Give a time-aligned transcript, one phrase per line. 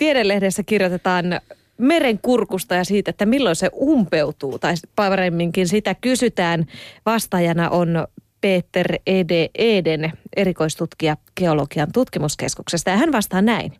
[0.00, 1.40] Tiedelehdessä kirjoitetaan
[1.78, 6.66] merenkurkusta ja siitä, että milloin se umpeutuu, tai paremminkin sitä kysytään.
[7.06, 8.06] Vastaajana on
[8.40, 13.72] Peter Ede Eden, erikoistutkija geologian tutkimuskeskuksesta, ja hän vastaa näin.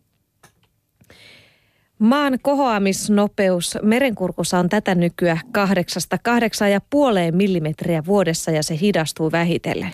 [1.99, 9.91] Maan kohoamisnopeus merenkurkussa on tätä nykyä 8-8,5 millimetriä vuodessa ja se hidastuu vähitellen.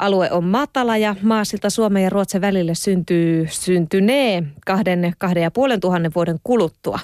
[0.00, 5.80] Alue on matala ja maasilta Suomen ja Ruotsin välille syntyy, syntynee kahden, kahden ja puolen
[5.80, 6.98] tuhannen vuoden kuluttua.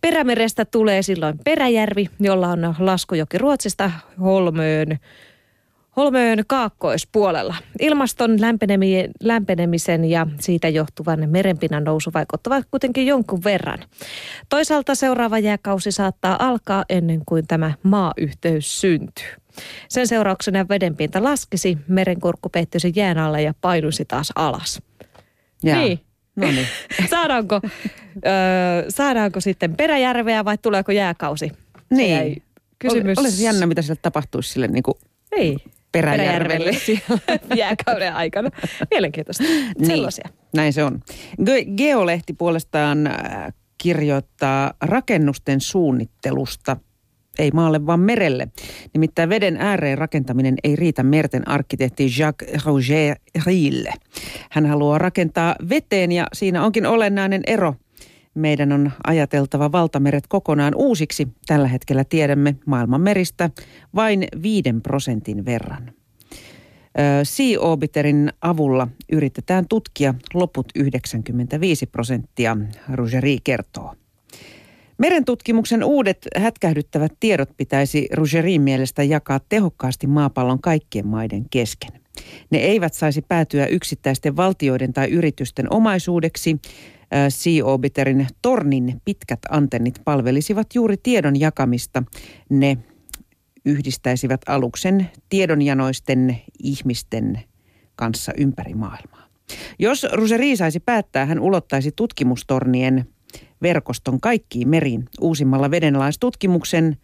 [0.00, 4.98] Perämerestä tulee silloin Peräjärvi, jolla on laskujoki Ruotsista Holmöön
[5.96, 7.54] Holmöön kaakkoispuolella.
[7.80, 8.36] Ilmaston
[9.22, 13.78] lämpenemisen ja siitä johtuvan merenpinnan nousu vaikuttavat kuitenkin jonkun verran.
[14.48, 19.41] Toisaalta seuraava jääkausi saattaa alkaa ennen kuin tämä maayhteys syntyy.
[19.88, 24.82] Sen seurauksena vedenpinta laskisi, merenkurkku peittyisi jään alle ja painuisi taas alas.
[25.62, 25.78] Jaa.
[25.78, 26.00] Niin.
[26.36, 26.66] No niin.
[27.10, 28.20] saadaanko, ö,
[28.88, 31.52] saadaanko sitten Peräjärveä vai tuleeko jääkausi?
[31.90, 32.42] Niin.
[32.78, 33.18] Kysymys.
[33.18, 34.94] Olisi jännä, mitä sille tapahtuisi sille niin kuin
[35.32, 35.56] ei.
[35.92, 38.50] Peräjärvelle, Peräjärvelle jääkauden aikana.
[38.90, 39.44] Mielenkiintoista.
[39.44, 40.28] Niin, Sellaisia.
[40.56, 41.00] näin se on.
[41.76, 43.14] Geolehti puolestaan äh,
[43.78, 46.76] kirjoittaa rakennusten suunnittelusta
[47.38, 48.48] ei maalle, vaan merelle.
[48.94, 53.16] Nimittäin veden ääreen rakentaminen ei riitä merten arkkitehti Jacques Roger
[53.46, 53.92] Rille.
[54.50, 57.74] Hän haluaa rakentaa veteen ja siinä onkin olennainen ero
[58.34, 61.28] meidän on ajateltava valtameret kokonaan uusiksi.
[61.46, 63.50] Tällä hetkellä tiedämme maailman meristä
[63.94, 65.92] vain viiden prosentin verran.
[67.22, 72.56] Sea Orbiterin avulla yritetään tutkia loput 95 prosenttia,
[72.92, 73.94] Rugeri kertoo.
[75.02, 81.90] Merentutkimuksen uudet hätkähdyttävät tiedot pitäisi Rugerin mielestä jakaa tehokkaasti maapallon kaikkien maiden kesken.
[82.50, 86.56] Ne eivät saisi päätyä yksittäisten valtioiden tai yritysten omaisuudeksi,
[87.28, 92.02] Sea Orbiterin tornin pitkät antennit palvelisivat juuri tiedon jakamista.
[92.48, 92.78] Ne
[93.64, 97.40] yhdistäisivät aluksen tiedonjanoisten ihmisten
[97.96, 99.28] kanssa ympäri maailmaa.
[99.78, 103.06] Jos Ruseri saisi päättää, hän ulottaisi tutkimustornien
[103.62, 106.96] verkoston kaikkiin meriin uusimmalla vedenalaistutkimuksen–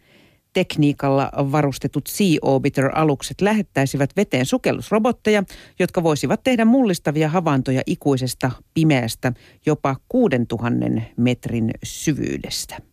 [0.53, 5.43] tekniikalla varustetut Sea Orbiter-alukset lähettäisivät veteen sukellusrobotteja,
[5.79, 9.33] jotka voisivat tehdä mullistavia havaintoja ikuisesta pimeästä
[9.65, 12.88] jopa 6000 metrin syvyydestä.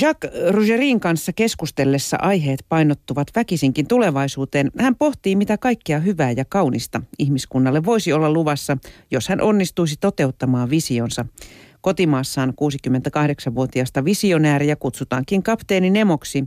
[0.00, 4.70] Jacques Rougerin kanssa keskustellessa aiheet painottuvat väkisinkin tulevaisuuteen.
[4.78, 8.78] Hän pohtii, mitä kaikkea hyvää ja kaunista ihmiskunnalle voisi olla luvassa,
[9.10, 11.26] jos hän onnistuisi toteuttamaan visionsa.
[11.80, 16.44] Kotimaassaan 68-vuotiaasta visionääriä kutsutaankin kapteeni Nemoksi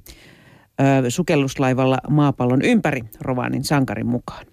[1.10, 4.46] sukelluslaivalla maapallon ympäri Rovanin sankarin mukaan.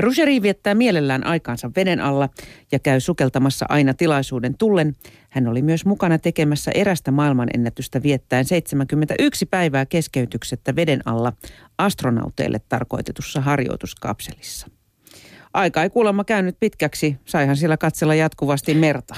[0.00, 2.28] Rugeri viettää mielellään aikaansa veden alla
[2.72, 4.96] ja käy sukeltamassa aina tilaisuuden tullen.
[5.30, 11.32] Hän oli myös mukana tekemässä erästä maailmanennätystä viettäen 71 päivää keskeytyksettä veden alla
[11.78, 14.66] astronauteille tarkoitetussa harjoituskapselissa.
[15.54, 19.14] Aika ei kuulemma käynyt pitkäksi, saihan siellä katsella jatkuvasti merta.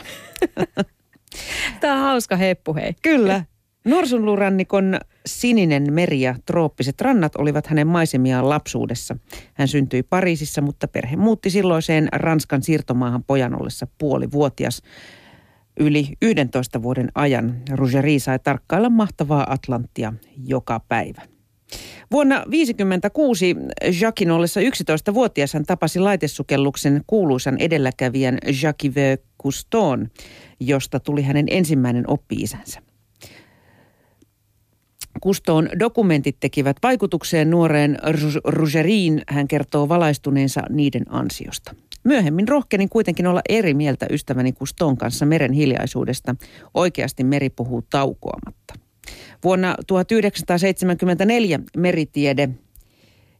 [1.80, 2.94] Tämä on hauska heppu, hei.
[3.02, 3.44] Kyllä.
[3.84, 9.16] Norsunluurannikon sininen meri ja trooppiset rannat olivat hänen maisemiaan lapsuudessa.
[9.54, 14.82] Hän syntyi Pariisissa, mutta perhe muutti silloiseen Ranskan siirtomaahan pojan ollessa puolivuotias.
[15.80, 20.12] Yli 11 vuoden ajan Rugeri sai tarkkailla mahtavaa Atlanttia
[20.46, 21.22] joka päivä.
[22.10, 23.56] Vuonna 1956
[24.00, 29.18] Jacquin ollessa 11-vuotias hän tapasi laitesukelluksen kuuluisan edelläkävijän Jacques.
[29.42, 29.98] Cousteau,
[30.60, 32.87] josta tuli hänen ensimmäinen oppi-isänsä.
[35.20, 37.98] Kustoon dokumentit tekivät vaikutukseen nuoreen
[38.44, 39.22] Rugeriin.
[39.28, 41.74] Hän kertoo valaistuneensa niiden ansiosta.
[42.04, 46.36] Myöhemmin rohkenin kuitenkin olla eri mieltä ystäväni Kuston kanssa meren hiljaisuudesta.
[46.74, 48.74] Oikeasti meri puhuu taukoamatta.
[49.44, 52.48] Vuonna 1974 meritiede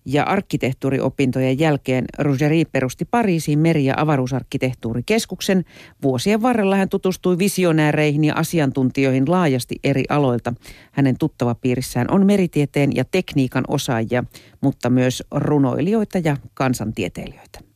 [0.09, 5.65] ja arkkitehtuuriopintojen jälkeen Rugeri perusti Pariisiin meri- ja avaruusarkkitehtuurikeskuksen.
[6.03, 10.55] Vuosien varrella hän tutustui visionääreihin ja asiantuntijoihin laajasti eri aloilta.
[10.93, 14.25] Hänen tuttava piirissään on meritieteen ja tekniikan osaajia,
[14.61, 17.68] mutta myös runoilijoita ja kansantieteilijöitä.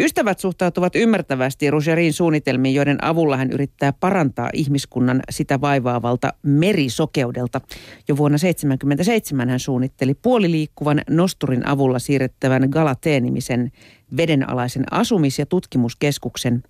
[0.00, 7.60] Ystävät suhtautuvat ymmärtävästi Rugerin suunnitelmiin, joiden avulla hän yrittää parantaa ihmiskunnan sitä vaivaavalta merisokeudelta.
[8.08, 13.72] Jo vuonna 1977 hän suunnitteli puoliliikkuvan nosturin avulla siirrettävän Galatee-nimisen
[14.16, 16.62] vedenalaisen asumis- ja tutkimuskeskuksen.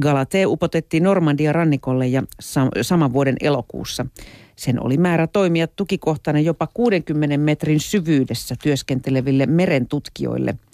[0.00, 4.06] Galatee upotettiin Normandia rannikolle ja sam- saman vuoden elokuussa.
[4.56, 10.54] Sen oli määrä toimia tukikohtana jopa 60 metrin syvyydessä työskenteleville merentutkijoille–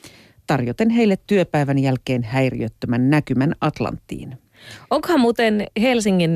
[0.51, 4.39] tarjoten heille työpäivän jälkeen häiriöttömän näkymän Atlanttiin.
[4.91, 6.31] Onkohan muuten Helsingin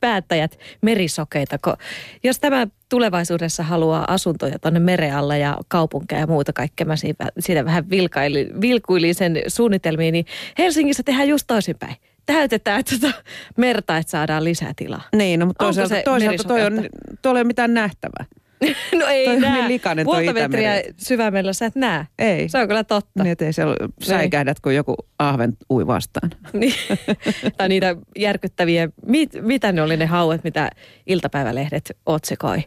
[0.00, 1.76] päättäjät merisokeita, kun
[2.24, 7.26] jos tämä tulevaisuudessa haluaa asuntoja tuonne meren alla ja kaupunkeja ja muuta kaikkea, mä siitä,
[7.38, 10.26] siitä vähän vilkaili, vilkuilin sen suunnitelmiin, niin
[10.58, 11.96] Helsingissä tehdään just toisinpäin
[12.26, 13.22] täytetään tuota
[13.56, 15.02] merta, että saadaan lisää tilaa.
[15.16, 16.72] Niin, no, mutta toisaalta, toisaalta toi on,
[17.22, 18.24] tuolla ei ole mitään nähtävää.
[18.98, 22.06] No ei toi niin likainen toi Puolta metriä syvemmällä sä et näe.
[22.18, 22.48] Ei.
[22.48, 23.22] Se on kyllä totta.
[23.22, 26.30] Niin, ettei siellä säikähdät, kun joku ahven ui vastaan.
[26.52, 26.74] Niin.
[27.56, 30.70] tai niitä järkyttäviä, mit, mitä ne oli ne hauet, mitä
[31.06, 32.58] iltapäivälehdet otsikoi?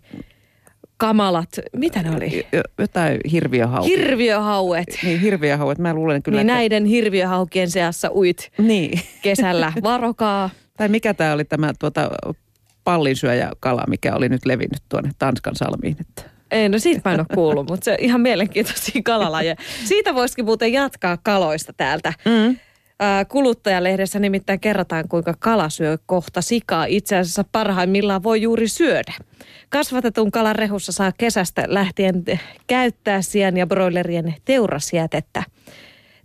[0.97, 2.47] Kamalat, mitä ne oli?
[2.53, 3.97] Jo- Jotain hirviöhaukia.
[3.97, 4.97] Hirviöhauet.
[5.03, 5.77] niin, hirviöhauet.
[5.77, 6.53] Mä luulen kyllä, Niin että...
[6.53, 9.00] näiden hirviöhaukien seassa uit Niin.
[9.21, 9.74] kesällä.
[9.83, 10.50] Varokaa.
[10.77, 12.09] Tai mikä tämä oli tämä tuota,
[12.89, 15.95] pallinsyöjäkala, mikä oli nyt levinnyt tuonne Tanskan salmiin.
[16.01, 16.24] Että...
[16.51, 19.56] Ei, no siitä mä en ole kuullut, mutta se ihan mielenkiintoisia kalalajeja.
[19.86, 22.13] Siitä voisikin muuten jatkaa kaloista täältä.
[22.25, 22.57] Mm.
[23.27, 26.86] Kuluttajalehdessä nimittäin kerrotaan, kuinka kala syö kohta sikaa.
[26.86, 29.13] Itse asiassa parhaimmillaan voi juuri syödä.
[29.69, 32.24] Kasvatetun kalan rehussa saa kesästä lähtien
[32.68, 35.44] käyttää sian ja broilerien teurasjätettä.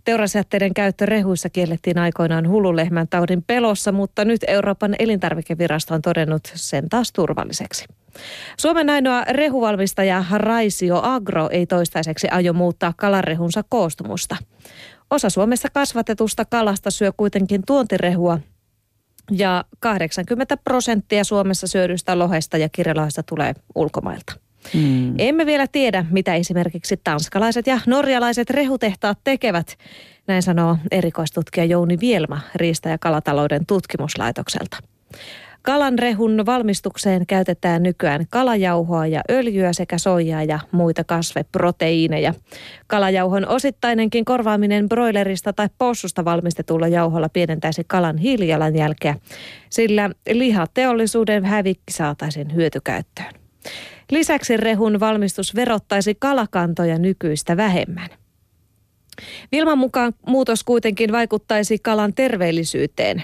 [0.05, 6.89] Teurasjätteiden käyttö rehuissa kiellettiin aikoinaan hululehmän taudin pelossa, mutta nyt Euroopan elintarvikevirasto on todennut sen
[6.89, 7.85] taas turvalliseksi.
[8.57, 14.35] Suomen ainoa rehuvalmistaja Raisio Agro ei toistaiseksi aio muuttaa kalarehunsa koostumusta.
[15.11, 18.39] Osa Suomessa kasvatetusta kalasta syö kuitenkin tuontirehua
[19.31, 24.33] ja 80 prosenttia Suomessa syödystä lohesta ja kirjalaista tulee ulkomailta.
[24.73, 25.13] Mm.
[25.17, 29.77] Emme vielä tiedä, mitä esimerkiksi tanskalaiset ja norjalaiset rehutehtaat tekevät,
[30.27, 34.77] näin sanoo erikoistutkija Jouni Vielma Riista- ja kalatalouden tutkimuslaitokselta.
[35.61, 42.33] Kalan rehun valmistukseen käytetään nykyään kalajauhoa ja öljyä sekä soijaa ja muita kasveproteiineja.
[42.87, 49.15] Kalajauhon osittainenkin korvaaminen broilerista tai possusta valmistetulla jauholla pienentäisi kalan hiilijalanjälkeä,
[49.69, 53.44] sillä lihateollisuuden hävikki saataisiin hyötykäyttöön.
[54.11, 58.09] Lisäksi rehun valmistus verottaisi kalakantoja nykyistä vähemmän.
[59.51, 63.23] Vilman mukaan muutos kuitenkin vaikuttaisi kalan terveellisyyteen.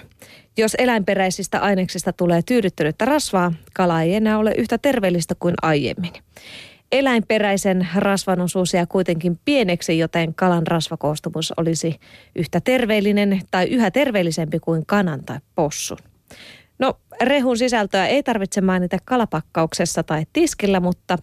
[0.58, 6.12] Jos eläinperäisistä aineksista tulee tyydyttynyttä rasvaa, kala ei enää ole yhtä terveellistä kuin aiemmin.
[6.92, 12.00] Eläinperäisen rasvan osuus jää kuitenkin pieneksi, joten kalan rasvakoostumus olisi
[12.36, 15.98] yhtä terveellinen tai yhä terveellisempi kuin kanan tai possun.
[16.82, 21.18] No, rehun sisältöä ei tarvitse mainita kalapakkauksessa tai tiskillä, mutta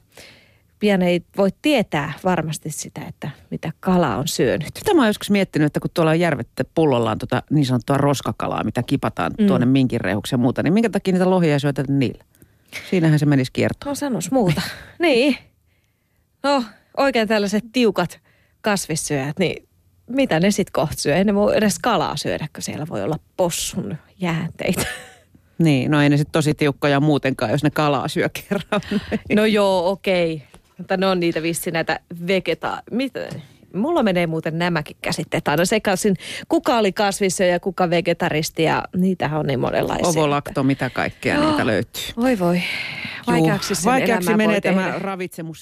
[0.78, 4.69] pian ei voi tietää varmasti sitä, että mitä kala on syönyt.
[4.78, 8.64] Sitä mä oon joskus miettinyt, että kun tuolla järvettä pullolla on tuota niin sanottua roskakalaa,
[8.64, 9.46] mitä kipataan Mm.
[9.46, 12.25] tuonne minkin rehuksi ja muuta, niin minkä takia niitä lohia ei syötetä niillä?
[12.90, 13.90] Siinähän se menisi kiertoon.
[13.90, 14.62] No sanos muuta.
[14.99, 15.37] niin.
[16.43, 16.64] No,
[16.96, 18.20] oikein tällaiset tiukat
[18.61, 19.69] kasvissyöjät, niin
[20.11, 21.16] mitä ne sitten kohta syö?
[21.16, 24.82] Ei ne voi edes kalaa syödä, kun siellä voi olla possun jäänteitä.
[25.58, 28.81] Niin, no ei ne sitten tosi tiukkoja muutenkaan, jos ne kalaa syö kerran.
[29.34, 30.43] No joo, okei.
[30.78, 32.82] Mutta ne on niitä vissi näitä vegeta...
[32.90, 33.20] Mitä?
[33.75, 36.16] Mulla menee muuten nämäkin käsitteet aina sekaisin.
[36.49, 40.08] Kuka oli kasvissyöjä ja kuka vegetaristi ja niitähän on niin monenlaisia.
[40.08, 42.02] Ovolakto, mitä kaikkea niitä löytyy.
[42.16, 42.62] Voi voi.
[43.26, 45.56] Vaikeaksi sen vaikeaksi menee tämä ravitsemus